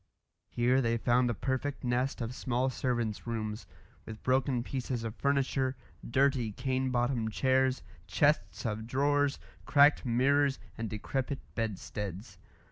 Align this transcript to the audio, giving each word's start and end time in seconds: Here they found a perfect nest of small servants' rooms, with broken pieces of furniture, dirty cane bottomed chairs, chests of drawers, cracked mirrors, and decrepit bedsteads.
Here 0.49 0.81
they 0.81 0.97
found 0.97 1.29
a 1.29 1.35
perfect 1.35 1.83
nest 1.83 2.21
of 2.21 2.33
small 2.33 2.71
servants' 2.71 3.27
rooms, 3.27 3.67
with 4.03 4.23
broken 4.23 4.63
pieces 4.63 5.03
of 5.03 5.15
furniture, 5.15 5.75
dirty 6.03 6.51
cane 6.53 6.89
bottomed 6.89 7.33
chairs, 7.33 7.83
chests 8.07 8.65
of 8.65 8.87
drawers, 8.87 9.37
cracked 9.67 10.03
mirrors, 10.03 10.57
and 10.75 10.89
decrepit 10.89 11.37
bedsteads. 11.53 12.39